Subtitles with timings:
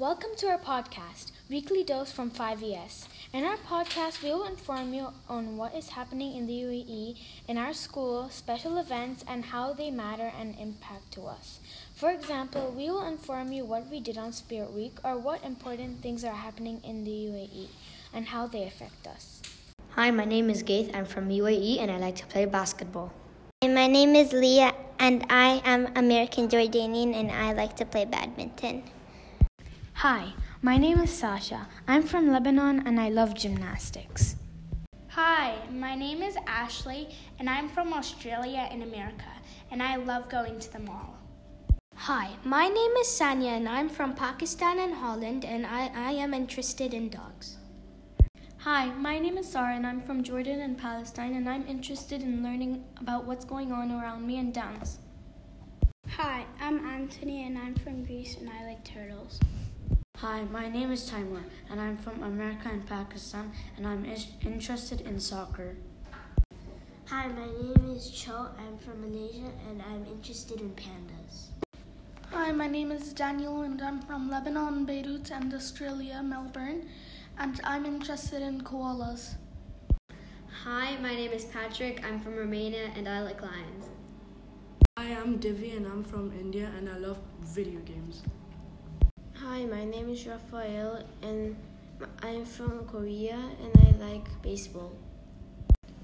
[0.00, 3.06] Welcome to our podcast, Weekly Dose from 5ES.
[3.34, 7.58] In our podcast, we will inform you on what is happening in the UAE, in
[7.58, 11.60] our school, special events, and how they matter and impact to us.
[11.94, 16.00] For example, we will inform you what we did on Spirit Week or what important
[16.00, 17.68] things are happening in the UAE
[18.14, 19.42] and how they affect us.
[19.96, 20.96] Hi, my name is Gaith.
[20.96, 23.12] I'm from UAE and I like to play basketball.
[23.62, 28.06] Hi, my name is Leah and I am American Jordanian and I like to play
[28.06, 28.84] badminton.
[30.00, 30.32] Hi,
[30.62, 31.68] my name is Sasha.
[31.86, 34.36] I'm from Lebanon and I love gymnastics.
[35.08, 39.30] Hi, my name is Ashley and I'm from Australia in America
[39.70, 41.18] and I love going to the mall.
[41.96, 46.32] Hi, my name is Sanya and I'm from Pakistan and Holland and I, I am
[46.32, 47.58] interested in dogs.
[48.56, 52.42] Hi, my name is Sarah and I'm from Jordan and Palestine and I'm interested in
[52.42, 54.96] learning about what's going on around me and dance.
[56.08, 59.38] Hi, I'm Anthony and I'm from Greece and I like turtles.
[60.20, 61.40] Hi, my name is Timur
[61.70, 64.04] and I'm from America and Pakistan and I'm
[64.44, 65.76] interested in soccer.
[67.06, 68.48] Hi, my name is Cho.
[68.58, 71.46] I'm from Malaysia and I'm interested in pandas.
[72.32, 76.86] Hi, my name is Daniel and I'm from Lebanon, Beirut, and Australia, Melbourne,
[77.38, 79.36] and I'm interested in koalas.
[80.64, 82.04] Hi, my name is Patrick.
[82.04, 83.86] I'm from Romania and I like lions.
[84.98, 88.22] Hi, I'm Divi and I'm from India and I love video games.
[89.50, 91.56] Hi, my name is Rafael and
[92.22, 94.92] I'm from Korea and I like baseball.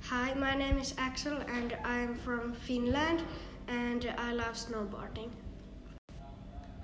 [0.02, 3.22] Hi, my name is Axel and I'm from Finland
[3.68, 5.30] and I love snowboarding.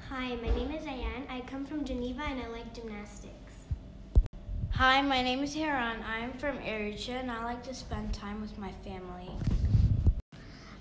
[0.08, 1.28] Hi, my name is Ayan.
[1.28, 3.66] I come from Geneva and I like gymnastics.
[4.70, 5.98] Hi, my name is Hiran.
[6.06, 9.32] I'm from Eritrea and I like to spend time with my family.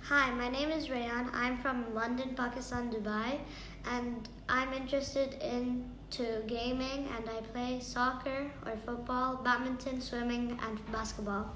[0.06, 1.30] Hi, my name is Rayan.
[1.32, 3.40] I'm from London, Pakistan, Dubai,
[3.86, 11.56] and I'm interested into gaming and I play soccer or football, badminton, swimming, and basketball.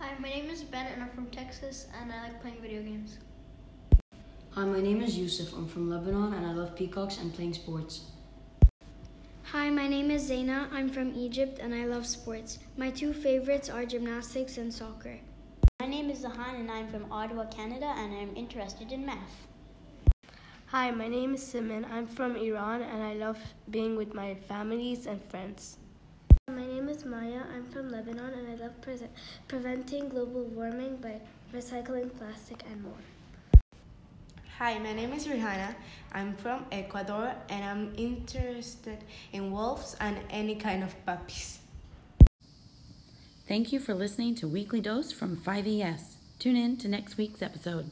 [0.00, 3.18] Hi, my name is Ben and I'm from Texas and I like playing video games.
[4.50, 5.54] Hi, my name is Yusuf.
[5.56, 8.10] I'm from Lebanon and I love peacocks and playing sports.
[9.44, 10.70] Hi, my name is Zaina.
[10.72, 12.58] I'm from Egypt and I love sports.
[12.76, 15.20] My two favorites are gymnastics and soccer.
[15.86, 19.46] My name is Zahan and I'm from Ottawa, Canada and I'm interested in math.
[20.66, 21.86] Hi, my name is Simon.
[21.92, 23.38] I'm from Iran and I love
[23.70, 25.76] being with my families and friends.
[26.48, 27.42] My name is Maya.
[27.54, 29.08] I'm from Lebanon and I love pre-
[29.46, 31.20] preventing global warming by
[31.54, 33.04] recycling plastic and more.
[34.58, 35.74] Hi, my name is Rihanna.
[36.12, 41.60] I'm from Ecuador and I'm interested in wolves and any kind of puppies.
[43.46, 46.16] Thank you for listening to Weekly Dose from 5ES.
[46.40, 47.90] Tune in to next week's episode.